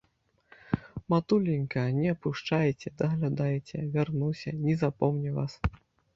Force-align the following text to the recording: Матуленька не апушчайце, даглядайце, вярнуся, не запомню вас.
Матуленька 1.13 1.83
не 1.97 2.07
апушчайце, 2.15 2.87
даглядайце, 3.03 3.85
вярнуся, 3.99 4.57
не 4.67 4.73
запомню 4.87 5.29
вас. 5.39 5.61